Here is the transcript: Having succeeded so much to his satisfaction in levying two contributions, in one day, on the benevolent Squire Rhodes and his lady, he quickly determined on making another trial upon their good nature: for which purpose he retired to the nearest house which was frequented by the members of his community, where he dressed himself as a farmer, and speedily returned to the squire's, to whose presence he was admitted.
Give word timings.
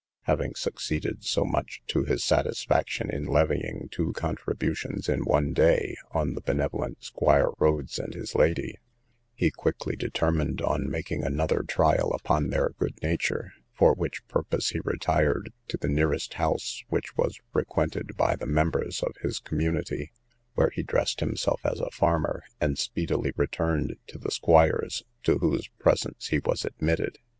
Having 0.23 0.55
succeeded 0.55 1.23
so 1.23 1.45
much 1.45 1.83
to 1.85 2.05
his 2.05 2.23
satisfaction 2.23 3.07
in 3.11 3.27
levying 3.27 3.87
two 3.91 4.13
contributions, 4.13 5.07
in 5.07 5.19
one 5.25 5.53
day, 5.53 5.95
on 6.09 6.33
the 6.33 6.41
benevolent 6.41 7.03
Squire 7.03 7.51
Rhodes 7.59 7.99
and 7.99 8.15
his 8.15 8.33
lady, 8.33 8.79
he 9.35 9.51
quickly 9.51 9.95
determined 9.95 10.59
on 10.59 10.89
making 10.89 11.23
another 11.23 11.61
trial 11.61 12.13
upon 12.13 12.49
their 12.49 12.69
good 12.79 12.99
nature: 13.03 13.53
for 13.75 13.93
which 13.93 14.27
purpose 14.27 14.69
he 14.71 14.79
retired 14.83 15.53
to 15.67 15.77
the 15.77 15.87
nearest 15.87 16.33
house 16.33 16.83
which 16.89 17.15
was 17.15 17.39
frequented 17.53 18.17
by 18.17 18.35
the 18.35 18.47
members 18.47 19.03
of 19.03 19.15
his 19.17 19.37
community, 19.37 20.11
where 20.55 20.71
he 20.73 20.81
dressed 20.81 21.19
himself 21.19 21.61
as 21.63 21.79
a 21.79 21.91
farmer, 21.91 22.41
and 22.59 22.79
speedily 22.79 23.33
returned 23.35 23.97
to 24.07 24.17
the 24.17 24.31
squire's, 24.31 25.03
to 25.21 25.37
whose 25.37 25.67
presence 25.77 26.29
he 26.29 26.39
was 26.39 26.65
admitted. 26.65 27.19